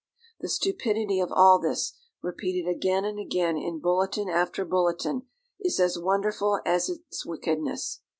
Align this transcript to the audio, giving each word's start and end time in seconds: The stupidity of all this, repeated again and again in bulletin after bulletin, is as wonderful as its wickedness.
The 0.39 0.49
stupidity 0.49 1.19
of 1.19 1.31
all 1.31 1.59
this, 1.59 1.93
repeated 2.23 2.67
again 2.67 3.05
and 3.05 3.19
again 3.19 3.55
in 3.55 3.79
bulletin 3.79 4.29
after 4.29 4.65
bulletin, 4.65 5.27
is 5.59 5.79
as 5.79 5.99
wonderful 5.99 6.59
as 6.65 6.89
its 6.89 7.23
wickedness. 7.23 8.01